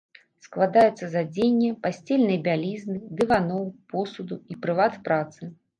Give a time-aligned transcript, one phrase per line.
[0.45, 3.63] Складаецца з адзення, пасцельнай бялізны, дываноў,
[3.95, 5.41] посуду і прылад працы.